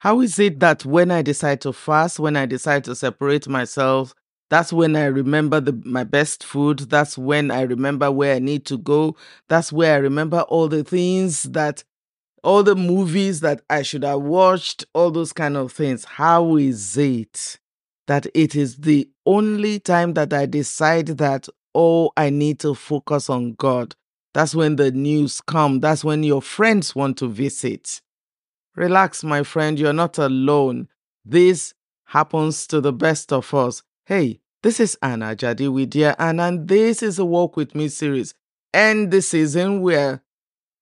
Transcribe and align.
How 0.00 0.20
is 0.20 0.38
it 0.38 0.60
that 0.60 0.84
when 0.84 1.10
I 1.10 1.22
decide 1.22 1.60
to 1.62 1.72
fast, 1.72 2.20
when 2.20 2.36
I 2.36 2.46
decide 2.46 2.84
to 2.84 2.94
separate 2.94 3.48
myself, 3.48 4.14
that's 4.50 4.72
when 4.72 4.96
I 4.96 5.06
remember 5.06 5.60
the, 5.60 5.78
my 5.84 6.04
best 6.04 6.44
food. 6.44 6.78
That's 6.78 7.18
when 7.18 7.50
I 7.50 7.62
remember 7.62 8.10
where 8.10 8.34
I 8.34 8.38
need 8.38 8.64
to 8.66 8.78
go. 8.78 9.16
That's 9.48 9.72
where 9.72 9.94
I 9.94 9.98
remember 9.98 10.40
all 10.42 10.68
the 10.68 10.84
things 10.84 11.42
that, 11.44 11.84
all 12.44 12.62
the 12.62 12.76
movies 12.76 13.40
that 13.40 13.62
I 13.68 13.82
should 13.82 14.04
have 14.04 14.20
watched, 14.22 14.86
all 14.94 15.10
those 15.10 15.32
kind 15.32 15.56
of 15.56 15.72
things. 15.72 16.04
How 16.04 16.56
is 16.56 16.96
it 16.96 17.58
that 18.06 18.26
it 18.34 18.54
is 18.56 18.76
the 18.76 19.08
only 19.26 19.80
time 19.80 20.14
that 20.14 20.32
I 20.32 20.46
decide 20.46 21.08
that, 21.18 21.48
oh, 21.74 22.10
I 22.16 22.30
need 22.30 22.60
to 22.60 22.74
focus 22.74 23.28
on 23.28 23.54
God? 23.54 23.94
That's 24.32 24.54
when 24.54 24.76
the 24.76 24.92
news 24.92 25.40
come. 25.42 25.80
That's 25.80 26.04
when 26.04 26.22
your 26.22 26.40
friends 26.40 26.94
want 26.94 27.18
to 27.18 27.28
visit. 27.28 28.00
Relax, 28.78 29.24
my 29.24 29.42
friend, 29.42 29.76
you're 29.76 29.92
not 29.92 30.18
alone. 30.18 30.86
This 31.24 31.74
happens 32.04 32.64
to 32.68 32.80
the 32.80 32.92
best 32.92 33.32
of 33.32 33.52
us. 33.52 33.82
Hey, 34.06 34.38
this 34.62 34.78
is 34.78 34.96
Arna 35.02 35.34
Jadi 35.34 35.68
with 35.68 35.90
dear 35.90 36.14
Arna, 36.16 36.44
and 36.44 36.68
this 36.68 37.02
is 37.02 37.18
a 37.18 37.24
Walk 37.24 37.56
With 37.56 37.74
Me 37.74 37.88
series. 37.88 38.34
And 38.72 39.10
this 39.10 39.30
season, 39.30 39.82
we're 39.82 40.22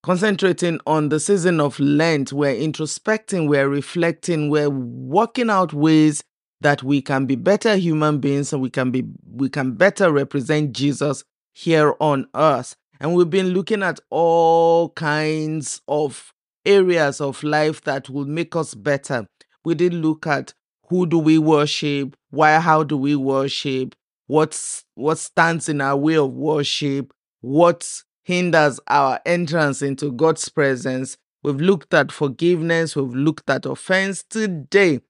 concentrating 0.03 0.79
on 0.87 1.09
the 1.09 1.19
season 1.19 1.59
of 1.59 1.81
Lent. 1.81 2.35
We're 2.35 2.55
introspecting, 2.55 3.49
we're 3.49 3.71
reflecting, 3.71 4.51
we're 4.51 4.69
working 4.69 5.49
out 5.49 5.73
ways 5.73 6.23
that 6.61 6.83
we 6.83 7.01
can 7.01 7.25
be 7.25 7.35
better 7.35 7.77
human 7.77 8.19
beings 8.19 8.53
and 8.53 8.61
we 8.61 8.69
can 8.69 8.91
be 8.91 9.05
we 9.27 9.49
can 9.49 9.73
better 9.73 10.13
represent 10.13 10.75
Jesus 10.75 11.25
here 11.55 11.95
on 11.99 12.29
earth. 12.35 12.77
And 13.01 13.15
we've 13.15 13.31
been 13.31 13.55
looking 13.55 13.83
at 13.83 14.01
all 14.11 14.91
kinds 14.91 15.81
of 15.89 16.35
areas 16.67 17.21
of 17.21 17.43
life 17.43 17.81
that 17.83 18.11
will 18.11 18.27
make 18.27 18.55
us 18.57 18.75
better. 18.75 19.27
We 19.65 19.75
didn't 19.75 20.03
look 20.03 20.27
at 20.27 20.53
who 20.89 21.07
do 21.07 21.19
we 21.19 21.39
worship, 21.39 22.17
why 22.31 22.59
how 22.61 22.83
do 22.83 22.97
we 22.97 23.17
worship, 23.17 23.95
what's 24.27 24.85
what 24.95 25.19
stands 25.19 25.69
in 25.69 25.81
our 25.81 25.97
way 25.97 26.17
of 26.17 26.33
worship, 26.33 27.13
what 27.41 28.03
hinders 28.23 28.81
our 28.89 29.21
entrance 29.25 29.83
into 29.83 30.13
God's 30.13 30.49
presence. 30.49 31.17
We've 31.43 31.61
looked 31.61 31.95
at 31.95 32.11
forgiveness, 32.11 32.97
we've 32.97 33.15
looked 33.15 33.49
at 33.49 33.67
offense. 33.67 34.25
Today, 34.29 35.01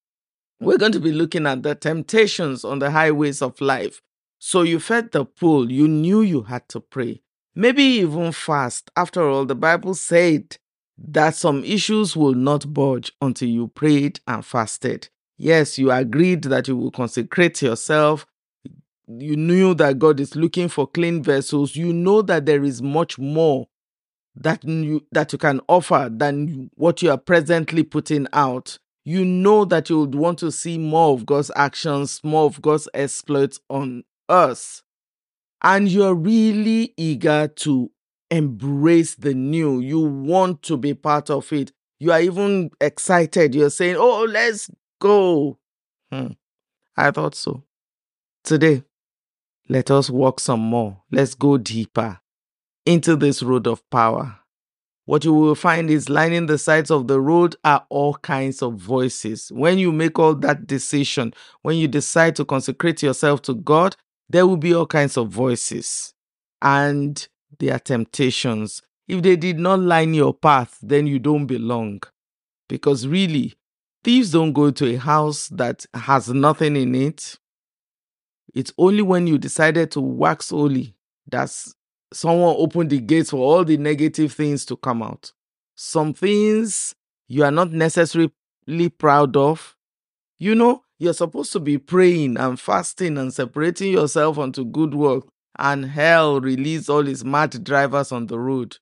we're 0.61 0.79
going 0.79 0.93
to 0.93 1.01
be 1.01 1.13
looking 1.13 1.47
at 1.47 1.63
the 1.63 1.75
temptations 1.75 2.65
on 2.65 2.79
the 2.79 2.91
highways 2.91 3.41
of 3.43 3.61
life. 3.61 4.03
So 4.39 4.63
you 4.63 4.81
fed 4.81 5.13
the 5.13 5.25
pool, 5.25 5.73
you 5.73 5.89
knew 5.89 6.21
you 6.21 6.43
had 6.43 6.69
to 6.71 6.81
pray, 6.81 7.23
maybe 7.55 7.83
even 7.83 8.33
fast. 8.33 8.91
After 8.97 9.27
all, 9.27 9.47
the 9.47 9.55
Bible 9.55 9.95
said 9.95 10.59
that 10.99 11.35
some 11.35 11.63
issues 11.65 12.17
will 12.17 12.35
not 12.35 12.73
budge 12.73 13.13
until 13.21 13.49
you 13.49 13.69
prayed 13.69 14.21
and 14.27 14.45
fasted. 14.45 15.09
Yes, 15.37 15.79
you 15.79 15.91
agreed 15.91 16.45
that 16.45 16.69
you 16.69 16.77
will 16.77 16.91
consecrate 16.91 17.61
yourself. 17.61 18.27
You 19.07 19.37
knew 19.37 19.75
that 19.75 19.99
God 19.99 20.19
is 20.19 20.35
looking 20.35 20.69
for 20.69 20.87
clean 20.87 21.23
vessels. 21.23 21.77
You 21.77 21.93
know 21.93 22.23
that 22.23 22.47
there 22.47 22.65
is 22.65 22.81
much 22.83 23.19
more 23.19 23.69
that 24.37 24.65
you 24.65 25.05
that 25.13 25.33
you 25.33 25.39
can 25.39 25.61
offer 25.69 26.11
than 26.13 26.71
what 26.75 27.03
you 27.03 27.11
are 27.11 27.19
presently 27.19 27.83
putting 27.83 28.27
out. 28.33 28.79
You 29.05 29.25
know 29.25 29.65
that 29.67 29.89
you 29.89 30.01
would 30.01 30.15
want 30.15 30.39
to 30.41 30.51
see 30.51 30.79
more 30.79 31.15
of 31.15 31.27
God's 31.27 31.51
actions, 31.55 32.21
more 32.25 32.45
of 32.45 32.61
God's 32.61 32.89
exploits 32.93 33.61
on 33.71 34.05
us. 34.29 34.83
And 35.63 35.89
you're 35.89 36.15
really 36.15 36.93
eager 36.97 37.49
to 37.49 37.91
embrace 38.31 39.15
the 39.15 39.35
new. 39.35 39.81
You 39.81 40.01
want 40.01 40.63
to 40.63 40.77
be 40.77 40.95
part 40.95 41.31
of 41.31 41.53
it. 41.53 41.73
You 41.99 42.13
are 42.13 42.21
even 42.21 42.71
excited. 42.81 43.55
You're 43.55 43.71
saying, 43.71 43.97
Oh, 43.99 44.27
let's 44.29 44.71
go. 45.01 45.59
Hmm. 46.11 46.29
I 46.97 47.11
thought 47.11 47.35
so. 47.35 47.65
Today, 48.45 48.85
let 49.69 49.91
us 49.91 50.09
walk 50.09 50.41
some 50.41 50.61
more. 50.61 51.03
Let's 51.11 51.35
go 51.35 51.59
deeper 51.59 52.21
into 52.85 53.17
this 53.17 53.43
road 53.43 53.67
of 53.67 53.89
power. 53.91 54.39
What 55.05 55.25
you 55.25 55.33
will 55.33 55.55
find 55.55 55.89
is 55.89 56.09
lining 56.09 56.47
the 56.47 56.59
sides 56.59 56.91
of 56.91 57.07
the 57.07 57.21
road 57.21 57.55
are 57.65 57.87
all 57.91 58.15
kinds 58.15 58.61
of 58.61 58.75
voices. 58.75 59.53
When 59.53 59.79
you 59.79 59.93
make 59.93 60.19
all 60.19 60.35
that 60.37 60.67
decision, 60.67 61.33
when 61.63 61.77
you 61.77 61.87
decide 61.87 62.35
to 62.37 62.45
consecrate 62.45 63.03
yourself 63.03 63.43
to 63.43 63.55
God, 63.55 63.97
there 64.29 64.47
will 64.47 64.57
be 64.57 64.75
all 64.75 64.87
kinds 64.87 65.17
of 65.17 65.29
voices. 65.29 66.13
And 66.61 67.27
their 67.59 67.79
temptations. 67.79 68.83
If 69.09 69.23
they 69.23 69.37
did 69.37 69.59
not 69.59 69.81
line 69.81 70.15
your 70.15 70.35
path, 70.35 70.79
then 70.83 71.07
you 71.07 71.19
don't 71.19 71.47
belong. 71.47 72.03
Because 72.69 73.07
really, 73.07 73.55
thieves 74.03 74.33
don't 74.33 74.53
go 74.53 74.71
to 74.71 74.95
a 74.95 74.99
house 74.99 75.49
that 75.49 75.87
has 75.95 76.29
nothing 76.29 76.77
in 76.77 76.95
it. 76.95 77.39
It's 78.55 78.73
only 78.79 79.03
when 79.03 79.27
you 79.27 79.39
decided 79.39 79.91
to 79.93 80.01
wax 80.01 80.51
holy 80.51 80.97
that 81.29 81.55
someone 82.13 82.57
opened 82.59 82.91
the 82.91 83.01
gates 83.01 83.31
for 83.31 83.39
all 83.39 83.65
the 83.65 83.77
negative 83.77 84.33
things 84.33 84.65
to 84.67 84.77
come 84.77 85.03
out. 85.03 85.33
Some 85.75 86.15
things 86.15 86.95
you 87.29 87.45
are 87.45 87.51
not 87.51 87.71
necessarily 87.73 88.31
proud 88.99 89.37
of. 89.37 89.77
You 90.39 90.55
know, 90.55 90.83
you're 90.99 91.13
supposed 91.13 91.53
to 91.53 91.61
be 91.61 91.79
praying 91.79 92.39
and 92.39 92.59
fasting 92.59 93.19
and 93.19 93.33
separating 93.33 93.93
yourself 93.93 94.39
unto 94.39 94.65
good 94.65 94.95
work 94.95 95.25
and 95.59 95.87
hell 95.87 96.41
released 96.41 96.91
all 96.91 97.03
his 97.05 97.25
mad 97.25 97.63
drivers 97.65 98.13
on 98.13 98.27
the 98.27 98.39
road. 98.39 98.79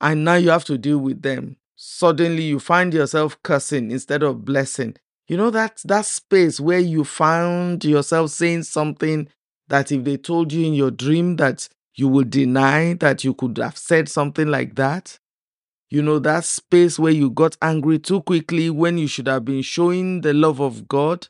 And 0.00 0.24
now 0.24 0.34
you 0.34 0.50
have 0.50 0.64
to 0.66 0.78
deal 0.78 0.98
with 0.98 1.22
them. 1.22 1.56
Suddenly 1.76 2.42
you 2.44 2.58
find 2.60 2.92
yourself 2.92 3.40
cursing 3.42 3.90
instead 3.90 4.22
of 4.22 4.44
blessing. 4.44 4.96
You 5.28 5.36
know 5.36 5.50
that 5.50 5.80
that 5.84 6.04
space 6.04 6.60
where 6.60 6.78
you 6.80 7.04
found 7.04 7.84
yourself 7.84 8.30
saying 8.30 8.64
something 8.64 9.28
that 9.68 9.90
if 9.92 10.04
they 10.04 10.16
told 10.16 10.52
you 10.52 10.66
in 10.66 10.74
your 10.74 10.90
dream 10.90 11.36
that 11.36 11.68
you 11.94 12.08
would 12.08 12.30
deny 12.30 12.94
that 12.94 13.24
you 13.24 13.34
could 13.34 13.58
have 13.58 13.78
said 13.78 14.08
something 14.08 14.48
like 14.48 14.74
that? 14.76 15.18
You 15.90 16.02
know 16.02 16.18
that 16.20 16.44
space 16.44 16.98
where 16.98 17.12
you 17.12 17.30
got 17.30 17.56
angry 17.62 17.98
too 17.98 18.22
quickly 18.22 18.70
when 18.70 18.98
you 18.98 19.06
should 19.06 19.26
have 19.28 19.44
been 19.44 19.62
showing 19.62 20.22
the 20.22 20.32
love 20.32 20.60
of 20.60 20.88
God? 20.88 21.28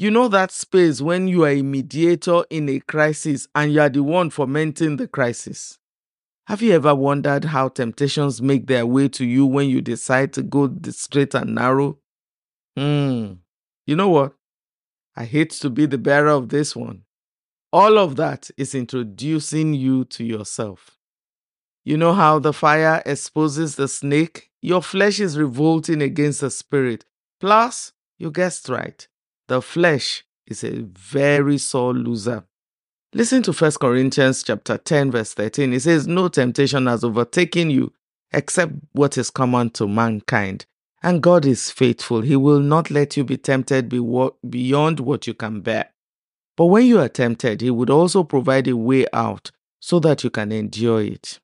You 0.00 0.12
know 0.12 0.28
that 0.28 0.52
space 0.52 1.00
when 1.00 1.26
you 1.26 1.44
are 1.44 1.48
a 1.50 1.60
mediator 1.60 2.44
in 2.50 2.68
a 2.68 2.78
crisis 2.78 3.48
and 3.52 3.72
you 3.72 3.80
are 3.80 3.88
the 3.88 4.04
one 4.04 4.30
fomenting 4.30 4.96
the 4.96 5.08
crisis. 5.08 5.80
Have 6.46 6.62
you 6.62 6.72
ever 6.72 6.94
wondered 6.94 7.46
how 7.46 7.66
temptations 7.66 8.40
make 8.40 8.68
their 8.68 8.86
way 8.86 9.08
to 9.08 9.24
you 9.26 9.44
when 9.44 9.68
you 9.68 9.80
decide 9.80 10.32
to 10.34 10.44
go 10.44 10.68
the 10.68 10.92
straight 10.92 11.34
and 11.34 11.56
narrow? 11.56 11.98
Hmm. 12.76 13.32
You 13.88 13.96
know 13.96 14.08
what? 14.08 14.34
I 15.16 15.24
hate 15.24 15.50
to 15.50 15.68
be 15.68 15.84
the 15.84 15.98
bearer 15.98 16.30
of 16.30 16.50
this 16.50 16.76
one. 16.76 17.02
All 17.72 17.98
of 17.98 18.14
that 18.16 18.52
is 18.56 18.76
introducing 18.76 19.74
you 19.74 20.04
to 20.04 20.24
yourself. 20.24 20.96
You 21.84 21.96
know 21.96 22.12
how 22.12 22.38
the 22.38 22.52
fire 22.52 23.02
exposes 23.04 23.74
the 23.74 23.88
snake? 23.88 24.50
Your 24.62 24.80
flesh 24.80 25.18
is 25.18 25.36
revolting 25.36 26.02
against 26.02 26.40
the 26.40 26.52
spirit. 26.52 27.04
Plus, 27.40 27.94
you 28.16 28.30
guessed 28.30 28.68
right 28.68 29.08
the 29.48 29.60
flesh 29.60 30.24
is 30.46 30.62
a 30.62 30.82
very 30.82 31.58
sore 31.58 31.94
loser. 31.94 32.44
Listen 33.14 33.42
to 33.42 33.52
1 33.52 33.72
Corinthians 33.80 34.42
chapter 34.42 34.78
10 34.78 35.10
verse 35.10 35.34
13. 35.34 35.72
It 35.72 35.80
says 35.80 36.06
no 36.06 36.28
temptation 36.28 36.86
has 36.86 37.02
overtaken 37.02 37.70
you 37.70 37.92
except 38.32 38.72
what 38.92 39.16
is 39.16 39.30
common 39.30 39.70
to 39.70 39.88
mankind. 39.88 40.66
And 41.02 41.22
God 41.22 41.46
is 41.46 41.70
faithful. 41.70 42.20
He 42.20 42.36
will 42.36 42.60
not 42.60 42.90
let 42.90 43.16
you 43.16 43.24
be 43.24 43.36
tempted 43.36 43.88
beyond 43.88 45.00
what 45.00 45.26
you 45.26 45.34
can 45.34 45.60
bear. 45.60 45.90
But 46.56 46.66
when 46.66 46.86
you 46.86 46.98
are 47.00 47.08
tempted, 47.08 47.60
He 47.60 47.70
would 47.70 47.88
also 47.88 48.24
provide 48.24 48.68
a 48.68 48.76
way 48.76 49.06
out 49.12 49.50
so 49.80 50.00
that 50.00 50.24
you 50.24 50.30
can 50.30 50.50
endure 50.50 51.00
it. 51.02 51.38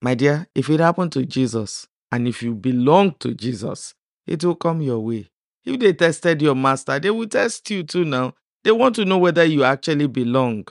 My 0.00 0.14
dear, 0.14 0.48
if 0.54 0.70
it 0.70 0.80
happened 0.80 1.12
to 1.12 1.24
Jesus 1.24 1.86
and 2.10 2.26
if 2.26 2.42
you 2.42 2.54
belong 2.54 3.14
to 3.20 3.34
Jesus, 3.34 3.94
it 4.26 4.42
will 4.42 4.56
come 4.56 4.80
your 4.80 4.98
way. 5.00 5.28
If 5.64 5.80
they 5.80 5.92
tested 5.92 6.42
your 6.42 6.54
master, 6.54 6.98
they 6.98 7.10
will 7.10 7.26
test 7.26 7.70
you 7.70 7.82
too 7.82 8.04
now. 8.04 8.34
They 8.64 8.72
want 8.72 8.94
to 8.96 9.04
know 9.04 9.18
whether 9.18 9.44
you 9.44 9.64
actually 9.64 10.06
belong. 10.06 10.66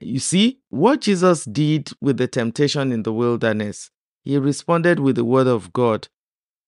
You 0.00 0.18
see, 0.18 0.60
what 0.68 1.00
Jesus 1.02 1.44
did 1.44 1.90
with 2.00 2.18
the 2.18 2.28
temptation 2.28 2.92
in 2.92 3.02
the 3.02 3.12
wilderness, 3.12 3.90
he 4.22 4.36
responded 4.38 5.00
with 5.00 5.16
the 5.16 5.24
word 5.24 5.46
of 5.46 5.72
God. 5.72 6.08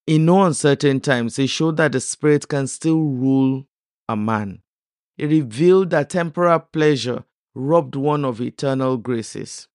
In 0.06 0.24
no 0.24 0.44
uncertain 0.44 1.00
times, 1.00 1.36
he 1.36 1.46
showed 1.46 1.76
that 1.76 1.92
the 1.92 2.00
Spirit 2.00 2.48
can 2.48 2.66
still 2.66 3.00
rule 3.00 3.66
a 4.08 4.16
man. 4.16 4.62
He 5.16 5.26
revealed 5.26 5.90
that 5.90 6.10
temporal 6.10 6.60
pleasure 6.60 7.24
robbed 7.54 7.96
one 7.96 8.24
of 8.24 8.40
eternal 8.40 8.96
graces. 8.96 9.68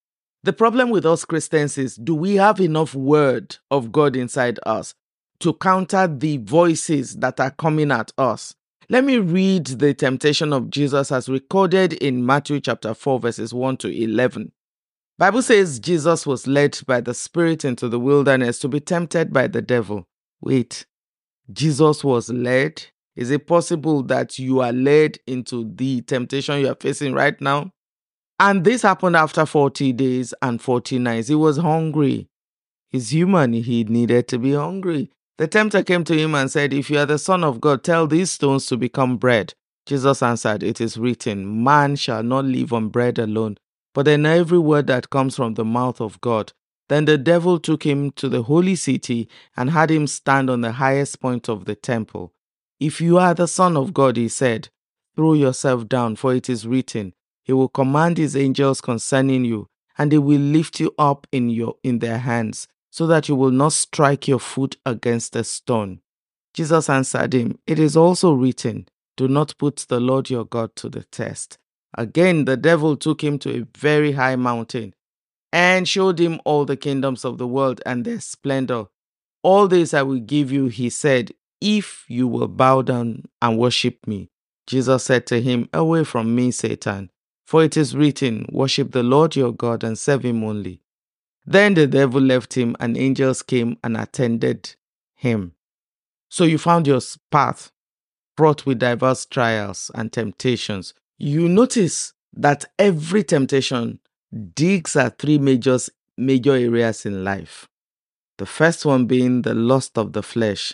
The 0.43 0.53
problem 0.53 0.89
with 0.89 1.05
us 1.05 1.23
Christians 1.25 1.77
is 1.77 1.95
do 1.95 2.15
we 2.15 2.35
have 2.35 2.59
enough 2.59 2.95
word 2.95 3.57
of 3.69 3.91
God 3.91 4.15
inside 4.15 4.59
us 4.65 4.95
to 5.43 5.53
counter 5.53 6.07
the 6.07 6.37
voices 6.37 7.17
that 7.17 7.37
are 7.41 7.51
coming 7.51 7.91
at 7.91 8.13
us. 8.17 8.55
Let 8.87 9.03
me 9.03 9.17
read 9.17 9.65
the 9.65 9.93
temptation 9.93 10.53
of 10.53 10.69
Jesus 10.69 11.11
as 11.11 11.27
recorded 11.27 11.93
in 11.93 12.25
Matthew 12.25 12.61
chapter 12.61 12.93
4 12.93 13.19
verses 13.19 13.53
1 13.53 13.77
to 13.77 13.89
11. 13.89 14.53
Bible 15.17 15.41
says 15.41 15.81
Jesus 15.81 16.25
was 16.25 16.47
led 16.47 16.79
by 16.87 17.01
the 17.01 17.13
Spirit 17.13 17.65
into 17.65 17.89
the 17.89 17.99
wilderness 17.99 18.57
to 18.59 18.69
be 18.69 18.79
tempted 18.79 19.33
by 19.33 19.47
the 19.47 19.61
devil. 19.61 20.07
Wait. 20.39 20.85
Jesus 21.51 22.05
was 22.05 22.29
led? 22.29 22.81
Is 23.17 23.29
it 23.29 23.45
possible 23.45 24.01
that 24.03 24.39
you 24.39 24.61
are 24.61 24.71
led 24.71 25.17
into 25.27 25.69
the 25.75 26.01
temptation 26.03 26.61
you 26.61 26.69
are 26.69 26.77
facing 26.79 27.13
right 27.13 27.39
now? 27.41 27.71
And 28.39 28.63
this 28.63 28.81
happened 28.81 29.17
after 29.17 29.45
40 29.45 29.91
days 29.91 30.33
and 30.41 30.61
40 30.61 30.99
nights. 30.99 31.27
He 31.27 31.35
was 31.35 31.57
hungry. 31.57 32.29
He's 32.89 33.11
human. 33.11 33.51
He 33.51 33.83
needed 33.83 34.29
to 34.29 34.39
be 34.39 34.53
hungry. 34.53 35.11
The 35.37 35.47
tempter 35.47 35.83
came 35.83 36.03
to 36.05 36.17
him 36.17 36.35
and 36.35 36.49
said, 36.49 36.73
If 36.73 36.89
you 36.89 36.99
are 36.99 37.05
the 37.05 37.17
Son 37.17 37.43
of 37.43 37.59
God, 37.59 37.83
tell 37.83 38.07
these 38.07 38.31
stones 38.31 38.65
to 38.67 38.77
become 38.77 39.17
bread. 39.17 39.53
Jesus 39.85 40.21
answered, 40.21 40.63
It 40.63 40.79
is 40.79 40.97
written, 40.97 41.63
Man 41.63 41.95
shall 41.95 42.23
not 42.23 42.45
live 42.45 42.71
on 42.71 42.89
bread 42.89 43.17
alone, 43.19 43.57
but 43.93 44.07
in 44.07 44.25
every 44.25 44.59
word 44.59 44.87
that 44.87 45.09
comes 45.09 45.35
from 45.35 45.55
the 45.55 45.65
mouth 45.65 45.99
of 45.99 46.21
God. 46.21 46.53
Then 46.89 47.05
the 47.05 47.17
devil 47.17 47.59
took 47.59 47.83
him 47.83 48.11
to 48.11 48.29
the 48.29 48.43
holy 48.43 48.75
city 48.75 49.27
and 49.57 49.71
had 49.71 49.89
him 49.89 50.05
stand 50.05 50.49
on 50.49 50.61
the 50.61 50.73
highest 50.73 51.19
point 51.19 51.49
of 51.49 51.65
the 51.65 51.75
temple. 51.75 52.33
If 52.79 53.01
you 53.01 53.17
are 53.17 53.33
the 53.33 53.47
Son 53.47 53.75
of 53.75 53.93
God, 53.93 54.17
he 54.17 54.27
said, 54.27 54.69
throw 55.15 55.33
yourself 55.33 55.87
down, 55.87 56.15
for 56.15 56.33
it 56.33 56.49
is 56.49 56.67
written, 56.67 57.13
He 57.43 57.53
will 57.53 57.69
command 57.69 58.17
His 58.17 58.35
angels 58.35 58.81
concerning 58.81 59.45
you, 59.45 59.67
and 59.97 60.11
they 60.11 60.17
will 60.17 60.39
lift 60.39 60.79
you 60.79 60.93
up 60.97 61.27
in, 61.31 61.49
your, 61.49 61.75
in 61.83 61.99
their 61.99 62.19
hands, 62.19 62.67
so 62.93 63.07
that 63.07 63.27
you 63.27 63.35
will 63.35 63.49
not 63.49 63.73
strike 63.73 64.27
your 64.27 64.37
foot 64.37 64.77
against 64.85 65.35
a 65.35 65.43
stone. 65.43 65.99
Jesus 66.53 66.91
answered 66.91 67.33
him, 67.33 67.57
It 67.65 67.79
is 67.79 67.97
also 67.97 68.33
written, 68.33 68.87
Do 69.17 69.27
not 69.27 69.55
put 69.57 69.77
the 69.89 69.99
Lord 69.99 70.29
your 70.29 70.45
God 70.45 70.75
to 70.75 70.89
the 70.89 71.03
test. 71.05 71.57
Again, 71.97 72.45
the 72.45 72.55
devil 72.55 72.95
took 72.95 73.23
him 73.23 73.39
to 73.39 73.49
a 73.61 73.65
very 73.75 74.11
high 74.11 74.35
mountain 74.35 74.93
and 75.51 75.89
showed 75.89 76.19
him 76.19 76.39
all 76.45 76.65
the 76.65 76.77
kingdoms 76.77 77.25
of 77.25 77.39
the 77.39 77.47
world 77.47 77.81
and 77.83 78.05
their 78.05 78.19
splendor. 78.19 78.85
All 79.41 79.67
this 79.67 79.95
I 79.95 80.03
will 80.03 80.19
give 80.19 80.51
you, 80.51 80.67
he 80.67 80.91
said, 80.91 81.31
if 81.59 82.05
you 82.07 82.27
will 82.27 82.47
bow 82.47 82.83
down 82.83 83.23
and 83.41 83.57
worship 83.57 84.05
me. 84.05 84.29
Jesus 84.67 85.05
said 85.05 85.25
to 85.27 85.41
him, 85.41 85.67
Away 85.73 86.03
from 86.03 86.35
me, 86.35 86.51
Satan, 86.51 87.09
for 87.47 87.63
it 87.63 87.75
is 87.75 87.95
written, 87.95 88.45
Worship 88.51 88.91
the 88.91 89.01
Lord 89.01 89.35
your 89.35 89.51
God 89.51 89.83
and 89.83 89.97
serve 89.97 90.23
him 90.23 90.43
only. 90.43 90.82
Then 91.45 91.73
the 91.73 91.87
devil 91.87 92.21
left 92.21 92.57
him, 92.57 92.75
and 92.79 92.97
angels 92.97 93.41
came 93.41 93.77
and 93.83 93.97
attended 93.97 94.75
him. 95.15 95.53
So 96.29 96.45
you 96.45 96.57
found 96.57 96.87
your 96.87 97.01
path 97.31 97.71
fraught 98.35 98.65
with 98.65 98.79
diverse 98.79 99.25
trials 99.25 99.91
and 99.93 100.11
temptations. 100.11 100.93
You 101.17 101.47
notice 101.47 102.13
that 102.33 102.65
every 102.79 103.23
temptation 103.23 103.99
digs 104.55 104.95
at 104.95 105.19
three 105.19 105.37
major, 105.37 105.77
major 106.17 106.53
areas 106.53 107.05
in 107.05 107.23
life. 107.23 107.67
The 108.37 108.45
first 108.45 108.85
one 108.85 109.05
being 109.05 109.43
the 109.43 109.53
lust 109.53 109.97
of 109.97 110.13
the 110.13 110.23
flesh. 110.23 110.73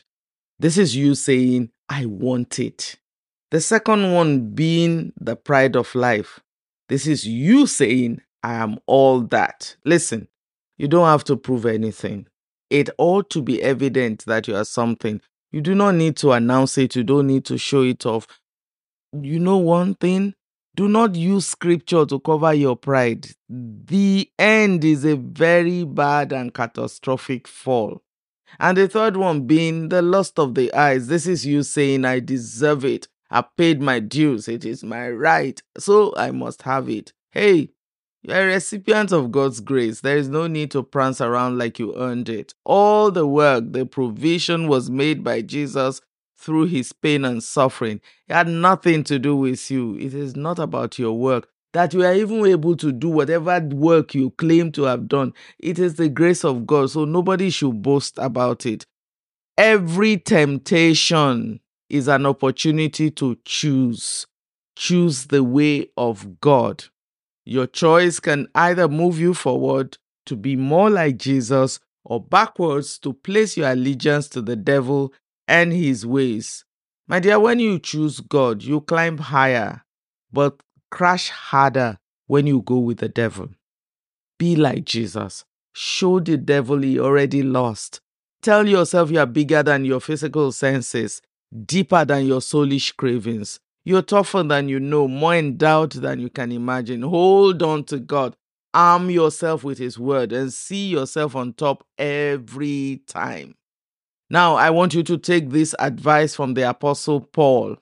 This 0.59 0.77
is 0.77 0.95
you 0.95 1.15
saying, 1.15 1.71
I 1.89 2.05
want 2.05 2.59
it. 2.59 2.95
The 3.51 3.59
second 3.59 4.13
one 4.13 4.51
being 4.51 5.11
the 5.19 5.35
pride 5.35 5.75
of 5.75 5.93
life. 5.95 6.39
This 6.87 7.05
is 7.07 7.27
you 7.27 7.67
saying, 7.67 8.21
I 8.43 8.53
am 8.53 8.79
all 8.85 9.21
that. 9.21 9.75
Listen, 9.83 10.27
you 10.79 10.87
don't 10.87 11.05
have 11.05 11.23
to 11.25 11.37
prove 11.37 11.67
anything. 11.67 12.25
It 12.71 12.89
ought 12.97 13.29
to 13.31 13.41
be 13.43 13.61
evident 13.61 14.25
that 14.25 14.47
you 14.47 14.55
are 14.55 14.65
something. 14.65 15.21
You 15.51 15.61
do 15.61 15.75
not 15.75 15.95
need 15.95 16.15
to 16.17 16.31
announce 16.31 16.77
it, 16.79 16.95
you 16.95 17.03
don't 17.03 17.27
need 17.27 17.45
to 17.45 17.57
show 17.57 17.83
it 17.83 18.05
off. 18.05 18.25
You 19.13 19.39
know 19.39 19.57
one 19.57 19.95
thing? 19.95 20.33
Do 20.75 20.87
not 20.87 21.15
use 21.15 21.47
scripture 21.47 22.05
to 22.05 22.19
cover 22.19 22.53
your 22.53 22.75
pride. 22.77 23.27
The 23.49 24.29
end 24.39 24.85
is 24.85 25.03
a 25.03 25.15
very 25.17 25.83
bad 25.83 26.31
and 26.31 26.53
catastrophic 26.53 27.47
fall. 27.47 28.01
And 28.59 28.77
the 28.77 28.87
third 28.87 29.17
one 29.17 29.45
being 29.45 29.89
the 29.89 30.01
lust 30.01 30.39
of 30.39 30.55
the 30.55 30.73
eyes. 30.73 31.07
This 31.07 31.27
is 31.27 31.45
you 31.45 31.63
saying, 31.63 32.05
I 32.05 32.19
deserve 32.19 32.85
it. 32.85 33.07
I 33.29 33.41
paid 33.41 33.81
my 33.81 33.99
dues. 33.99 34.47
It 34.47 34.63
is 34.63 34.83
my 34.83 35.09
right. 35.09 35.61
So 35.77 36.13
I 36.15 36.31
must 36.31 36.61
have 36.61 36.87
it. 36.89 37.13
Hey, 37.31 37.69
you're 38.21 38.41
a 38.41 38.45
recipient 38.45 39.11
of 39.11 39.31
God's 39.31 39.59
grace. 39.61 40.01
There 40.01 40.17
is 40.17 40.27
no 40.27 40.47
need 40.47 40.71
to 40.71 40.83
prance 40.83 41.21
around 41.21 41.57
like 41.57 41.79
you 41.79 41.95
earned 41.95 42.27
it. 42.29 42.53
All 42.65 43.11
the 43.11 43.25
work, 43.25 43.71
the 43.71 43.85
provision 43.85 44.67
was 44.67 44.89
made 44.89 45.23
by 45.23 45.41
Jesus 45.41 46.01
through 46.37 46.65
his 46.65 46.91
pain 46.91 47.25
and 47.25 47.43
suffering. 47.43 48.01
It 48.27 48.33
had 48.33 48.47
nothing 48.47 49.03
to 49.05 49.19
do 49.19 49.35
with 49.35 49.71
you. 49.71 49.97
It 49.97 50.13
is 50.13 50.35
not 50.35 50.59
about 50.59 50.99
your 50.99 51.13
work. 51.17 51.47
That 51.73 51.93
you 51.93 52.03
are 52.03 52.13
even 52.13 52.45
able 52.45 52.75
to 52.77 52.91
do 52.91 53.09
whatever 53.09 53.59
work 53.59 54.15
you 54.15 54.31
claim 54.31 54.71
to 54.73 54.83
have 54.83 55.07
done. 55.07 55.33
It 55.59 55.77
is 55.77 55.95
the 55.95 56.09
grace 56.09 56.43
of 56.43 56.65
God. 56.65 56.89
So 56.89 57.05
nobody 57.05 57.49
should 57.49 57.81
boast 57.81 58.17
about 58.17 58.65
it. 58.65 58.85
Every 59.57 60.17
temptation 60.17 61.59
is 61.89 62.07
an 62.07 62.25
opportunity 62.25 63.11
to 63.11 63.37
choose. 63.45 64.25
Choose 64.75 65.27
the 65.27 65.43
way 65.43 65.89
of 65.97 66.39
God. 66.39 66.85
Your 67.49 67.65
choice 67.65 68.19
can 68.19 68.47
either 68.53 68.87
move 68.87 69.19
you 69.19 69.33
forward 69.33 69.97
to 70.27 70.35
be 70.35 70.55
more 70.55 70.91
like 70.91 71.17
Jesus 71.17 71.79
or 72.05 72.21
backwards 72.21 72.99
to 72.99 73.11
place 73.11 73.57
your 73.57 73.71
allegiance 73.71 74.29
to 74.29 74.43
the 74.43 74.55
devil 74.55 75.11
and 75.47 75.73
his 75.73 76.05
ways. 76.05 76.63
My 77.07 77.19
dear, 77.19 77.39
when 77.39 77.57
you 77.57 77.79
choose 77.79 78.19
God, 78.19 78.61
you 78.61 78.81
climb 78.81 79.17
higher, 79.17 79.81
but 80.31 80.61
crash 80.91 81.29
harder 81.29 81.97
when 82.27 82.45
you 82.45 82.61
go 82.61 82.77
with 82.77 82.99
the 82.99 83.09
devil. 83.09 83.49
Be 84.37 84.55
like 84.55 84.85
Jesus. 84.85 85.43
Show 85.73 86.19
the 86.19 86.37
devil 86.37 86.77
he 86.77 86.99
already 86.99 87.41
lost. 87.41 87.99
Tell 88.43 88.67
yourself 88.67 89.09
you 89.09 89.17
are 89.17 89.25
bigger 89.25 89.63
than 89.63 89.85
your 89.85 90.01
physical 90.01 90.51
senses, 90.51 91.19
deeper 91.65 92.05
than 92.05 92.27
your 92.27 92.41
soulish 92.41 92.95
cravings. 92.95 93.59
You're 93.89 94.03
tougher 94.03 94.43
than 94.43 94.69
you 94.69 94.79
know, 94.79 95.07
more 95.07 95.33
endowed 95.33 95.93
than 95.93 96.19
you 96.19 96.29
can 96.29 96.51
imagine. 96.51 97.01
Hold 97.01 97.63
on 97.63 97.85
to 97.85 97.97
God. 97.97 98.35
Arm 98.71 99.09
yourself 99.09 99.63
with 99.63 99.79
His 99.79 99.97
word 99.97 100.31
and 100.31 100.53
see 100.53 100.89
yourself 100.89 101.35
on 101.35 101.53
top 101.53 101.83
every 101.97 103.01
time. 103.07 103.55
Now, 104.29 104.53
I 104.53 104.69
want 104.69 104.93
you 104.93 105.01
to 105.01 105.17
take 105.17 105.49
this 105.49 105.73
advice 105.79 106.35
from 106.35 106.53
the 106.53 106.69
Apostle 106.69 107.21
Paul 107.21 107.77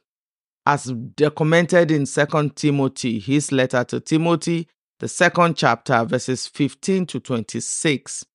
as 0.65 0.85
documented 0.85 1.91
in 1.91 2.05
2 2.05 2.51
Timothy, 2.55 3.19
his 3.19 3.51
letter 3.51 3.83
to 3.83 3.99
Timothy, 3.99 4.69
the 5.01 5.09
second 5.09 5.57
chapter, 5.57 6.05
verses 6.05 6.47
15 6.47 7.05
to 7.07 7.19
26. 7.19 8.25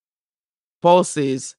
Paul 0.83 1.05
says, 1.05 1.57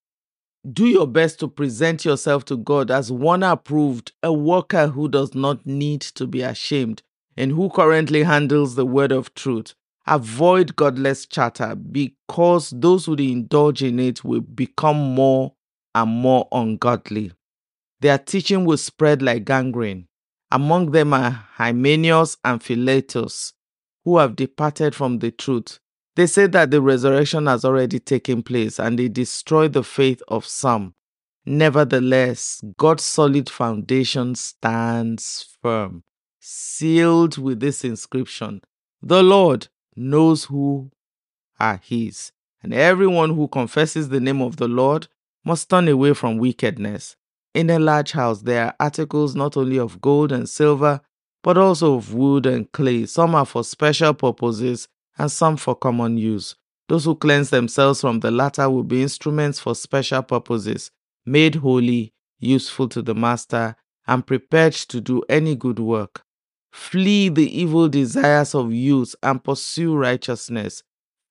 Do 0.71 0.87
your 0.87 1.07
best 1.07 1.39
to 1.41 1.49
present 1.49 2.05
yourself 2.05 2.45
to 2.45 2.55
God 2.55 2.89
as 2.89 3.11
one 3.11 3.43
approved, 3.43 4.13
a 4.23 4.31
worker 4.31 4.87
who 4.87 5.09
does 5.09 5.35
not 5.35 5.65
need 5.65 5.99
to 6.01 6.25
be 6.25 6.41
ashamed, 6.41 7.03
and 7.35 7.51
who 7.51 7.69
currently 7.69 8.23
handles 8.23 8.75
the 8.75 8.85
word 8.85 9.11
of 9.11 9.33
truth. 9.35 9.73
Avoid 10.07 10.75
godless 10.77 11.25
chatter 11.25 11.75
because 11.75 12.69
those 12.75 13.05
who 13.05 13.15
indulge 13.15 13.83
in 13.83 13.99
it 13.99 14.23
will 14.23 14.41
become 14.41 14.97
more 14.97 15.53
and 15.95 16.09
more 16.09 16.47
ungodly. 16.51 17.33
Their 17.99 18.17
teaching 18.17 18.63
will 18.63 18.77
spread 18.77 19.21
like 19.21 19.45
gangrene. 19.45 20.07
Among 20.51 20.91
them 20.91 21.13
are 21.13 21.31
Hymenaeus 21.55 22.37
and 22.43 22.61
Philetus, 22.61 23.53
who 24.05 24.17
have 24.17 24.35
departed 24.35 24.95
from 24.95 25.19
the 25.19 25.31
truth. 25.31 25.79
They 26.15 26.27
say 26.27 26.47
that 26.47 26.69
the 26.69 26.81
resurrection 26.81 27.47
has 27.47 27.65
already 27.65 27.99
taken 27.99 28.43
place 28.43 28.79
and 28.79 28.99
they 28.99 29.09
destroy 29.09 29.67
the 29.67 29.83
faith 29.83 30.21
of 30.27 30.45
some. 30.45 30.93
Nevertheless, 31.45 32.63
God's 32.77 33.03
solid 33.03 33.49
foundation 33.49 34.35
stands 34.35 35.57
firm, 35.61 36.03
sealed 36.39 37.37
with 37.37 37.59
this 37.59 37.83
inscription 37.83 38.61
The 39.01 39.23
Lord 39.23 39.67
knows 39.95 40.45
who 40.45 40.91
are 41.59 41.81
his, 41.83 42.31
and 42.61 42.73
everyone 42.73 43.35
who 43.35 43.47
confesses 43.47 44.09
the 44.09 44.19
name 44.19 44.41
of 44.41 44.57
the 44.57 44.67
Lord 44.67 45.07
must 45.43 45.69
turn 45.69 45.87
away 45.87 46.13
from 46.13 46.37
wickedness. 46.37 47.17
In 47.53 47.69
a 47.69 47.79
large 47.79 48.13
house, 48.13 48.41
there 48.41 48.67
are 48.67 48.75
articles 48.79 49.35
not 49.35 49.57
only 49.57 49.77
of 49.77 49.99
gold 49.99 50.31
and 50.31 50.47
silver, 50.47 51.01
but 51.43 51.57
also 51.57 51.95
of 51.95 52.13
wood 52.13 52.45
and 52.45 52.71
clay. 52.71 53.05
Some 53.05 53.35
are 53.35 53.45
for 53.45 53.63
special 53.63 54.13
purposes 54.13 54.87
and 55.17 55.31
some 55.31 55.57
for 55.57 55.75
common 55.75 56.17
use. 56.17 56.55
Those 56.89 57.05
who 57.05 57.15
cleanse 57.15 57.49
themselves 57.49 58.01
from 58.01 58.19
the 58.19 58.31
latter 58.31 58.69
will 58.69 58.83
be 58.83 59.01
instruments 59.01 59.59
for 59.59 59.75
special 59.75 60.21
purposes, 60.23 60.91
made 61.25 61.55
holy, 61.55 62.13
useful 62.39 62.89
to 62.89 63.01
the 63.01 63.15
master, 63.15 63.75
and 64.05 64.25
prepared 64.25 64.73
to 64.73 64.99
do 64.99 65.23
any 65.29 65.55
good 65.55 65.79
work. 65.79 66.23
Flee 66.71 67.29
the 67.29 67.57
evil 67.57 67.87
desires 67.87 68.53
of 68.53 68.73
youth 68.73 69.15
and 69.23 69.43
pursue 69.43 69.95
righteousness, 69.95 70.83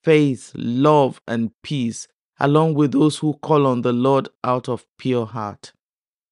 faith, 0.02 0.52
love, 0.54 1.20
and 1.26 1.50
peace 1.62 2.08
along 2.40 2.74
with 2.74 2.92
those 2.92 3.18
who 3.18 3.34
call 3.34 3.66
on 3.66 3.82
the 3.82 3.92
Lord 3.92 4.28
out 4.42 4.68
of 4.68 4.84
pure 4.98 5.26
heart. 5.26 5.72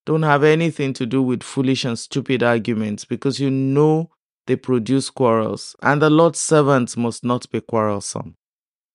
Don't 0.06 0.22
have 0.22 0.42
anything 0.42 0.92
to 0.94 1.06
do 1.06 1.22
with 1.22 1.42
foolish 1.42 1.84
and 1.84 1.98
stupid 1.98 2.42
arguments 2.42 3.04
because 3.04 3.38
you 3.38 3.50
know 3.50 4.10
they 4.46 4.56
produce 4.56 5.10
quarrels, 5.10 5.76
and 5.82 6.02
the 6.02 6.10
Lord's 6.10 6.38
servants 6.40 6.96
must 6.96 7.24
not 7.24 7.50
be 7.50 7.60
quarrelsome, 7.60 8.36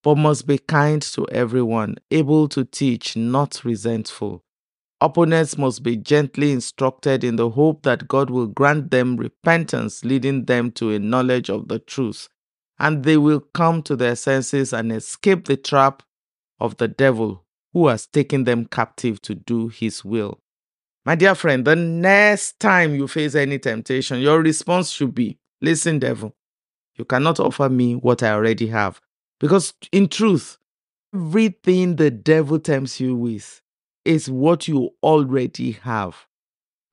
but 0.03 0.15
must 0.17 0.47
be 0.47 0.57
kind 0.57 1.01
to 1.01 1.27
everyone, 1.29 1.95
able 2.11 2.47
to 2.49 2.65
teach, 2.65 3.15
not 3.15 3.63
resentful, 3.65 4.43
Opponents 5.01 5.57
must 5.57 5.83
be 5.83 5.97
gently 5.97 6.51
instructed 6.51 7.23
in 7.23 7.35
the 7.35 7.49
hope 7.51 7.83
that 7.83 8.07
God 8.07 8.29
will 8.29 8.47
grant 8.47 8.91
them 8.91 9.17
repentance, 9.17 10.03
leading 10.05 10.45
them 10.45 10.71
to 10.73 10.91
a 10.91 10.99
knowledge 10.99 11.49
of 11.49 11.67
the 11.67 11.79
truth, 11.79 12.29
and 12.79 13.03
they 13.03 13.17
will 13.17 13.41
come 13.41 13.83
to 13.83 13.95
their 13.95 14.15
senses 14.15 14.73
and 14.73 14.91
escape 14.91 15.45
the 15.45 15.57
trap 15.57 16.03
of 16.59 16.77
the 16.77 16.87
devil 16.87 17.45
who 17.73 17.87
has 17.87 18.07
taken 18.07 18.45
them 18.45 18.65
captive 18.65 19.21
to 19.23 19.35
do 19.35 19.67
his 19.67 20.05
will. 20.05 20.39
My 21.05 21.13
dear 21.13 21.35
friend, 21.35 21.63
the 21.63 21.75
next 21.75 22.59
time 22.59 22.95
you 22.95 23.07
face 23.07 23.35
any 23.35 23.59
temptation, 23.59 24.19
your 24.19 24.41
response 24.41 24.89
should 24.89 25.13
be 25.13 25.37
Listen, 25.61 25.99
devil, 25.99 26.35
you 26.95 27.05
cannot 27.05 27.39
offer 27.39 27.69
me 27.69 27.93
what 27.95 28.21
I 28.23 28.31
already 28.31 28.67
have. 28.67 28.99
Because 29.39 29.73
in 29.91 30.07
truth, 30.07 30.57
everything 31.13 31.95
the 31.95 32.11
devil 32.11 32.59
tempts 32.59 32.99
you 32.99 33.15
with 33.15 33.61
is 34.03 34.29
what 34.29 34.67
you 34.67 34.91
already 35.01 35.71
have. 35.71 36.27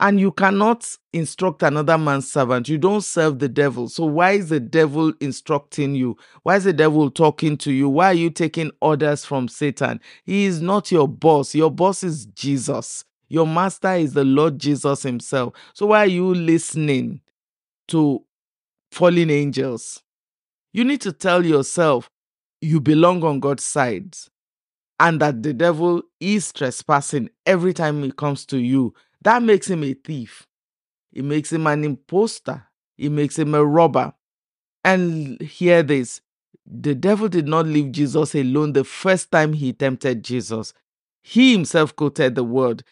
And 0.00 0.18
you 0.18 0.32
cannot 0.32 0.88
instruct 1.12 1.62
another 1.62 1.96
man's 1.98 2.30
servant. 2.30 2.68
You 2.68 2.78
don't 2.78 3.02
serve 3.02 3.38
the 3.38 3.48
devil. 3.48 3.88
So, 3.88 4.04
why 4.04 4.32
is 4.32 4.48
the 4.48 4.58
devil 4.58 5.12
instructing 5.20 5.94
you? 5.94 6.16
Why 6.42 6.56
is 6.56 6.64
the 6.64 6.72
devil 6.72 7.10
talking 7.10 7.56
to 7.58 7.72
you? 7.72 7.88
Why 7.88 8.06
are 8.06 8.14
you 8.14 8.30
taking 8.30 8.72
orders 8.80 9.24
from 9.24 9.48
Satan? 9.48 10.00
He 10.24 10.44
is 10.44 10.60
not 10.60 10.90
your 10.90 11.06
boss. 11.06 11.54
Your 11.54 11.70
boss 11.70 12.02
is 12.02 12.26
Jesus. 12.26 13.04
Your 13.32 13.46
master 13.46 13.94
is 13.94 14.12
the 14.12 14.24
Lord 14.24 14.58
Jesus 14.58 15.04
Himself. 15.04 15.54
So, 15.72 15.86
why 15.86 16.00
are 16.00 16.06
you 16.06 16.34
listening 16.34 17.22
to 17.88 18.22
fallen 18.90 19.30
angels? 19.30 20.02
You 20.74 20.84
need 20.84 21.00
to 21.00 21.14
tell 21.14 21.42
yourself 21.42 22.10
you 22.60 22.78
belong 22.78 23.24
on 23.24 23.40
God's 23.40 23.64
side 23.64 24.14
and 25.00 25.18
that 25.22 25.42
the 25.42 25.54
devil 25.54 26.02
is 26.20 26.52
trespassing 26.52 27.30
every 27.46 27.72
time 27.72 28.02
he 28.02 28.12
comes 28.12 28.44
to 28.46 28.58
you. 28.58 28.92
That 29.22 29.42
makes 29.42 29.70
him 29.70 29.82
a 29.82 29.94
thief. 29.94 30.46
It 31.10 31.24
makes 31.24 31.50
him 31.50 31.66
an 31.66 31.84
impostor. 31.84 32.64
It 32.98 33.12
makes 33.12 33.38
him 33.38 33.54
a 33.54 33.64
robber. 33.64 34.12
And 34.84 35.40
hear 35.40 35.82
this 35.82 36.20
the 36.66 36.94
devil 36.94 37.28
did 37.30 37.48
not 37.48 37.64
leave 37.64 37.92
Jesus 37.92 38.34
alone 38.34 38.74
the 38.74 38.84
first 38.84 39.30
time 39.30 39.54
he 39.54 39.72
tempted 39.72 40.22
Jesus. 40.22 40.74
He 41.22 41.52
himself 41.52 41.96
quoted 41.96 42.34
the 42.34 42.44
word, 42.44 42.84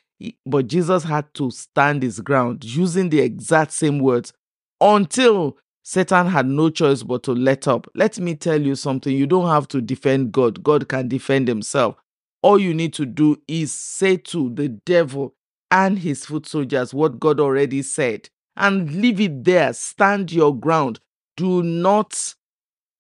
but 0.47 0.67
Jesus 0.67 1.05
had 1.05 1.33
to 1.35 1.51
stand 1.51 2.03
his 2.03 2.21
ground 2.21 2.65
using 2.65 3.09
the 3.09 3.21
exact 3.21 3.73
same 3.73 3.99
words 3.99 4.33
until 4.81 5.57
Satan 5.83 6.27
had 6.27 6.47
no 6.47 6.71
choice 6.71 7.03
but 7.03 7.23
to 7.25 7.33
let 7.33 7.67
up. 7.67 7.87
Let 7.95 8.19
me 8.19 8.35
tell 8.35 8.61
you 8.61 8.75
something 8.75 9.15
you 9.15 9.27
don't 9.27 9.49
have 9.49 9.67
to 9.69 9.81
defend 9.81 10.33
God, 10.33 10.63
God 10.63 10.89
can 10.89 11.09
defend 11.09 11.49
himself. 11.49 11.97
All 12.43 12.59
you 12.59 12.75
need 12.75 12.93
to 12.95 13.07
do 13.07 13.41
is 13.49 13.73
say 13.73 14.17
to 14.17 14.51
the 14.55 14.69
devil 14.69 15.35
and 15.71 15.99
his 15.99 16.25
foot 16.25 16.47
soldiers 16.47 16.93
what 16.95 17.21
God 17.21 17.41
already 17.41 17.83
said 17.83 18.29
and 18.57 18.95
leave 18.95 19.21
it 19.21 19.45
there. 19.45 19.73
Stand 19.73 20.33
your 20.33 20.55
ground. 20.57 21.01
Do 21.37 21.63
not 21.63 22.35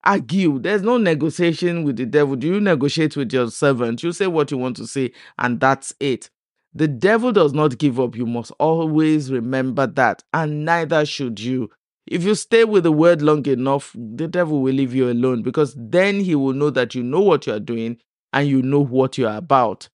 argue. 0.04 0.58
There's 0.58 0.82
no 0.82 0.96
negotiation 0.96 1.84
with 1.84 1.96
the 1.96 2.06
devil. 2.06 2.36
Do 2.36 2.46
you 2.46 2.60
negotiate 2.60 3.16
with 3.16 3.32
your 3.32 3.50
servant? 3.50 4.02
You 4.02 4.12
say 4.12 4.26
what 4.26 4.50
you 4.50 4.58
want 4.58 4.76
to 4.78 4.86
say, 4.86 5.12
and 5.38 5.60
that's 5.60 5.94
it. 6.00 6.30
The 6.74 6.88
devil 6.88 7.32
does 7.32 7.52
not 7.52 7.78
give 7.78 7.98
up. 7.98 8.16
You 8.16 8.26
must 8.26 8.52
always 8.58 9.30
remember 9.32 9.86
that, 9.86 10.22
and 10.32 10.64
neither 10.64 11.04
should 11.04 11.40
you. 11.40 11.70
If 12.06 12.24
you 12.24 12.34
stay 12.34 12.64
with 12.64 12.84
the 12.84 12.92
word 12.92 13.22
long 13.22 13.46
enough, 13.46 13.94
the 13.94 14.28
devil 14.28 14.60
will 14.60 14.74
leave 14.74 14.94
you 14.94 15.10
alone 15.10 15.42
because 15.42 15.74
then 15.76 16.20
he 16.20 16.34
will 16.34 16.52
know 16.52 16.70
that 16.70 16.94
you 16.94 17.02
know 17.02 17.20
what 17.20 17.46
you 17.46 17.52
are 17.52 17.60
doing 17.60 17.98
and 18.32 18.48
you 18.48 18.62
know 18.62 18.80
what 18.80 19.18
you 19.18 19.26
are 19.26 19.36
about. 19.36 19.88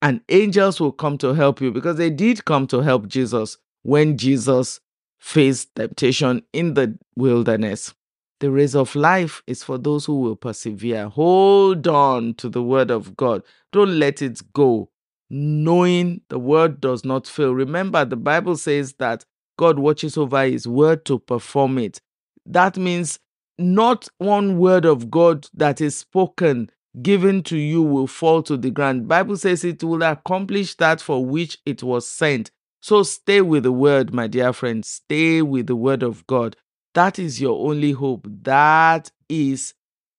And 0.00 0.20
angels 0.28 0.80
will 0.80 0.92
come 0.92 1.18
to 1.18 1.34
help 1.34 1.60
you 1.60 1.72
because 1.72 1.96
they 1.96 2.10
did 2.10 2.44
come 2.44 2.66
to 2.68 2.80
help 2.80 3.08
Jesus 3.08 3.58
when 3.82 4.16
Jesus 4.16 4.80
faced 5.18 5.74
temptation 5.74 6.42
in 6.52 6.74
the 6.74 6.96
wilderness. 7.16 7.94
The 8.40 8.50
race 8.50 8.76
of 8.76 8.94
life 8.94 9.42
is 9.46 9.64
for 9.64 9.78
those 9.78 10.06
who 10.06 10.20
will 10.20 10.36
persevere. 10.36 11.08
Hold 11.08 11.88
on 11.88 12.34
to 12.34 12.48
the 12.48 12.62
word 12.62 12.90
of 12.90 13.16
God. 13.16 13.42
Don't 13.72 13.98
let 13.98 14.22
it 14.22 14.40
go. 14.52 14.90
Knowing 15.30 16.20
the 16.28 16.38
word 16.38 16.80
does 16.80 17.04
not 17.04 17.26
fail. 17.26 17.52
Remember, 17.54 18.04
the 18.04 18.16
Bible 18.16 18.56
says 18.56 18.94
that 18.94 19.24
God 19.58 19.78
watches 19.78 20.16
over 20.16 20.44
his 20.44 20.66
word 20.66 21.04
to 21.06 21.18
perform 21.18 21.78
it. 21.78 22.00
That 22.46 22.76
means 22.78 23.18
not 23.58 24.08
one 24.18 24.58
word 24.58 24.84
of 24.84 25.10
God 25.10 25.46
that 25.54 25.80
is 25.80 25.96
spoken 25.96 26.70
given 27.02 27.42
to 27.44 27.56
you 27.56 27.82
will 27.82 28.06
fall 28.06 28.42
to 28.44 28.56
the 28.56 28.70
ground. 28.70 29.08
Bible 29.08 29.36
says 29.36 29.64
it 29.64 29.82
will 29.84 30.02
accomplish 30.02 30.74
that 30.76 31.00
for 31.00 31.24
which 31.24 31.58
it 31.66 31.82
was 31.82 32.08
sent. 32.08 32.50
So 32.80 33.02
stay 33.02 33.40
with 33.40 33.64
the 33.64 33.72
word, 33.72 34.14
my 34.14 34.26
dear 34.28 34.52
friend. 34.52 34.84
Stay 34.84 35.42
with 35.42 35.66
the 35.66 35.76
word 35.76 36.02
of 36.02 36.26
God. 36.26 36.56
That 36.94 37.18
is 37.18 37.40
your 37.40 37.68
only 37.68 37.92
hope. 37.92 38.26
That 38.42 39.10
is 39.28 39.74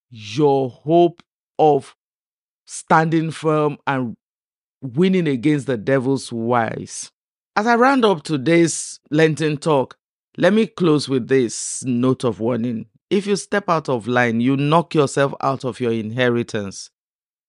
your 0.10 0.70
hope 0.70 1.22
of 1.58 1.96
standing 2.66 3.32
firm 3.32 3.78
and 3.88 4.16
winning 4.82 5.28
against 5.28 5.68
the 5.68 5.78
devil's 5.78 6.32
wiles. 6.32 7.12
As 7.56 7.68
I 7.68 7.76
round 7.76 8.06
up 8.06 8.24
today's 8.24 9.00
Lenten 9.12 9.58
talk, 9.58 9.98
let 10.38 10.54
me 10.54 10.68
close 10.68 11.10
with 11.10 11.28
this 11.28 11.84
note 11.84 12.24
of 12.24 12.40
warning. 12.40 12.86
If 13.10 13.28
you 13.28 13.36
step 13.36 13.68
out 13.68 13.90
of 13.90 14.08
line, 14.08 14.40
you 14.40 14.56
knock 14.56 14.94
yourself 14.94 15.34
out 15.42 15.66
of 15.66 15.80
your 15.80 15.92
inheritance. 15.92 16.90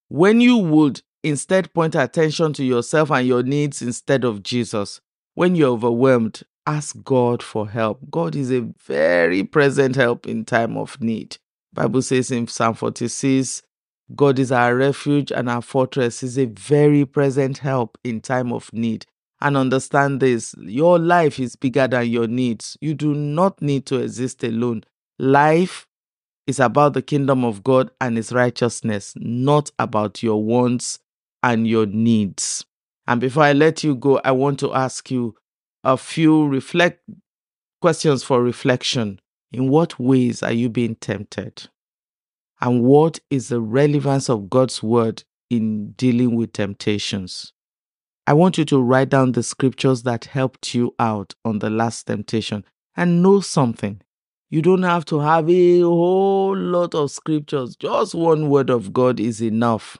When 0.08 0.40
you 0.40 0.56
would 0.56 1.02
instead 1.22 1.72
point 1.74 1.94
attention 1.94 2.52
to 2.54 2.64
yourself 2.64 3.10
and 3.10 3.26
your 3.26 3.42
needs 3.42 3.82
instead 3.82 4.24
of 4.24 4.42
Jesus, 4.42 5.00
when 5.34 5.54
you're 5.54 5.70
overwhelmed, 5.70 6.42
ask 6.66 6.96
God 7.04 7.42
for 7.42 7.68
help. 7.68 8.00
God 8.10 8.34
is 8.34 8.50
a 8.50 8.68
very 8.84 9.44
present 9.44 9.96
help 9.96 10.26
in 10.26 10.44
time 10.44 10.76
of 10.76 11.00
need. 11.00 11.36
Bible 11.72 12.02
says 12.02 12.30
in 12.30 12.46
Psalm 12.48 12.74
46, 12.74 13.62
God 14.16 14.38
is 14.38 14.50
our 14.50 14.74
refuge 14.74 15.30
and 15.30 15.48
our 15.48 15.62
fortress 15.62 16.22
is 16.22 16.38
a 16.38 16.46
very 16.46 17.04
present 17.04 17.58
help 17.58 17.96
in 18.02 18.20
time 18.20 18.52
of 18.52 18.72
need. 18.72 19.06
And 19.40 19.56
understand 19.56 20.20
this, 20.20 20.54
your 20.58 20.98
life 20.98 21.38
is 21.38 21.56
bigger 21.56 21.88
than 21.88 22.08
your 22.08 22.26
needs. 22.26 22.76
You 22.80 22.94
do 22.94 23.14
not 23.14 23.62
need 23.62 23.86
to 23.86 23.96
exist 23.96 24.44
alone. 24.44 24.84
Life 25.18 25.86
is 26.46 26.60
about 26.60 26.94
the 26.94 27.02
kingdom 27.02 27.44
of 27.44 27.62
God 27.62 27.90
and 28.00 28.18
its 28.18 28.32
righteousness, 28.32 29.14
not 29.16 29.70
about 29.78 30.22
your 30.22 30.42
wants 30.42 30.98
and 31.42 31.66
your 31.66 31.86
needs. 31.86 32.66
And 33.06 33.20
before 33.20 33.44
I 33.44 33.52
let 33.52 33.82
you 33.82 33.94
go, 33.94 34.20
I 34.24 34.32
want 34.32 34.58
to 34.60 34.74
ask 34.74 35.10
you 35.10 35.36
a 35.84 35.96
few 35.96 36.46
reflect 36.46 37.00
questions 37.80 38.22
for 38.22 38.42
reflection. 38.42 39.20
In 39.52 39.68
what 39.68 39.98
ways 39.98 40.42
are 40.42 40.52
you 40.52 40.68
being 40.68 40.96
tempted? 40.96 41.68
And 42.60 42.82
what 42.82 43.18
is 43.30 43.48
the 43.48 43.60
relevance 43.60 44.28
of 44.28 44.50
God's 44.50 44.82
word 44.82 45.24
in 45.48 45.92
dealing 45.92 46.36
with 46.36 46.52
temptations? 46.52 47.52
I 48.26 48.34
want 48.34 48.58
you 48.58 48.64
to 48.66 48.80
write 48.80 49.08
down 49.08 49.32
the 49.32 49.42
scriptures 49.42 50.02
that 50.04 50.26
helped 50.26 50.74
you 50.74 50.94
out 50.98 51.34
on 51.44 51.58
the 51.58 51.70
last 51.70 52.06
temptation 52.06 52.64
and 52.96 53.22
know 53.22 53.40
something. 53.40 54.02
You 54.50 54.62
don't 54.62 54.82
have 54.82 55.04
to 55.06 55.20
have 55.20 55.48
a 55.48 55.80
whole 55.80 56.56
lot 56.56 56.94
of 56.94 57.10
scriptures. 57.10 57.76
Just 57.76 58.14
one 58.14 58.48
word 58.48 58.68
of 58.68 58.92
God 58.92 59.18
is 59.18 59.40
enough. 59.40 59.96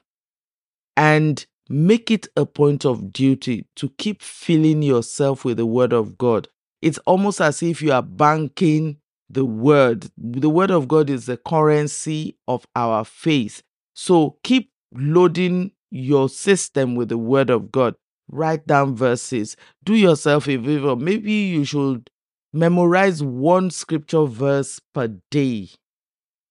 And 0.95 1.45
make 1.67 2.11
it 2.11 2.27
a 2.35 2.45
point 2.45 2.85
of 2.85 3.11
duty 3.11 3.65
to 3.77 3.89
keep 3.97 4.21
filling 4.21 4.83
yourself 4.83 5.43
with 5.43 5.57
the 5.57 5.65
word 5.65 5.93
of 5.93 6.17
God. 6.17 6.47
It's 6.81 6.99
almost 6.99 7.41
as 7.41 7.63
if 7.63 7.81
you 7.81 7.91
are 7.91 8.01
banking 8.01 8.97
the 9.33 9.45
word. 9.45 10.09
The 10.17 10.49
word 10.49 10.71
of 10.71 10.87
God 10.87 11.09
is 11.09 11.25
the 11.25 11.37
currency 11.37 12.37
of 12.47 12.65
our 12.75 13.03
faith. 13.05 13.63
So 13.93 14.37
keep 14.43 14.71
loading 14.93 15.71
your 15.89 16.29
system 16.29 16.95
with 16.95 17.09
the 17.09 17.17
word 17.17 17.49
of 17.49 17.71
God. 17.71 17.95
Write 18.29 18.65
down 18.65 18.95
verses. 18.95 19.57
Do 19.83 19.93
yourself 19.95 20.47
a 20.47 20.57
favor. 20.57 20.95
Maybe 20.95 21.31
you 21.31 21.65
should 21.65 22.09
memorize 22.53 23.21
one 23.23 23.71
scripture 23.71 24.25
verse 24.25 24.79
per 24.93 25.07
day. 25.29 25.69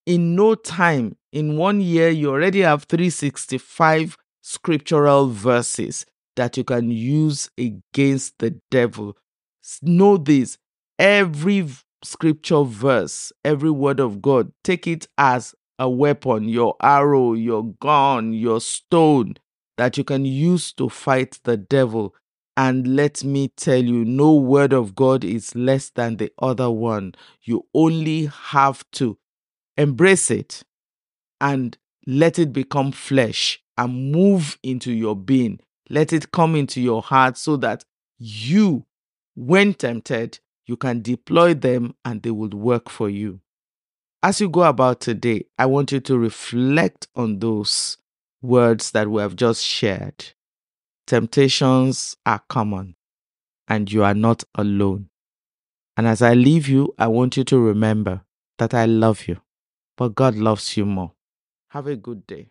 In 0.06 0.34
no 0.34 0.54
time, 0.54 1.16
in 1.32 1.56
one 1.56 1.80
year, 1.80 2.08
you 2.08 2.30
already 2.30 2.60
have 2.60 2.84
365 2.84 4.16
scriptural 4.42 5.28
verses 5.28 6.06
that 6.36 6.56
you 6.56 6.64
can 6.64 6.90
use 6.90 7.50
against 7.58 8.38
the 8.38 8.58
devil. 8.70 9.16
Know 9.82 10.16
this 10.16 10.58
every 10.98 11.66
scripture 12.02 12.62
verse, 12.64 13.32
every 13.44 13.70
word 13.70 14.00
of 14.00 14.22
God, 14.22 14.52
take 14.64 14.86
it 14.86 15.06
as 15.18 15.54
a 15.78 15.88
weapon, 15.88 16.48
your 16.48 16.76
arrow, 16.82 17.34
your 17.34 17.64
gun, 17.80 18.32
your 18.32 18.60
stone 18.60 19.34
that 19.76 19.96
you 19.96 20.04
can 20.04 20.24
use 20.24 20.72
to 20.74 20.88
fight 20.88 21.38
the 21.44 21.56
devil 21.56 22.14
and 22.56 22.94
let 22.94 23.24
me 23.24 23.48
tell 23.48 23.82
you, 23.82 24.04
no 24.04 24.34
word 24.34 24.74
of 24.74 24.94
God 24.94 25.24
is 25.24 25.54
less 25.54 25.88
than 25.88 26.18
the 26.18 26.30
other 26.40 26.70
one. 26.70 27.14
You 27.42 27.66
only 27.72 28.26
have 28.26 28.84
to 28.92 29.16
embrace 29.78 30.30
it 30.30 30.62
and 31.40 31.78
let 32.06 32.38
it 32.38 32.52
become 32.52 32.92
flesh 32.92 33.62
and 33.78 34.12
move 34.12 34.58
into 34.62 34.92
your 34.92 35.16
being. 35.16 35.60
Let 35.88 36.12
it 36.12 36.32
come 36.32 36.54
into 36.54 36.82
your 36.82 37.00
heart 37.00 37.38
so 37.38 37.56
that 37.56 37.84
you, 38.18 38.84
when 39.34 39.72
tempted, 39.72 40.38
you 40.70 40.76
can 40.76 41.02
deploy 41.02 41.52
them 41.52 41.96
and 42.04 42.22
they 42.22 42.30
will 42.30 42.50
work 42.50 42.88
for 42.88 43.10
you. 43.10 43.40
As 44.22 44.40
you 44.40 44.48
go 44.48 44.62
about 44.62 45.00
today, 45.00 45.46
I 45.58 45.66
want 45.66 45.90
you 45.90 45.98
to 45.98 46.16
reflect 46.16 47.08
on 47.16 47.40
those 47.40 47.98
words 48.40 48.92
that 48.92 49.10
we 49.10 49.20
have 49.20 49.34
just 49.34 49.64
shared. 49.64 50.26
Temptations 51.08 52.16
are 52.24 52.40
common, 52.48 52.94
and 53.66 53.90
you 53.90 54.04
are 54.04 54.14
not 54.14 54.44
alone. 54.54 55.08
And 55.96 56.06
as 56.06 56.22
I 56.22 56.34
leave 56.34 56.68
you, 56.68 56.94
I 56.96 57.08
want 57.08 57.36
you 57.36 57.42
to 57.42 57.58
remember 57.58 58.20
that 58.58 58.72
I 58.72 58.84
love 58.86 59.26
you, 59.26 59.40
but 59.96 60.14
God 60.14 60.36
loves 60.36 60.76
you 60.76 60.86
more. 60.86 61.14
Have 61.70 61.88
a 61.88 61.96
good 61.96 62.28
day. 62.28 62.50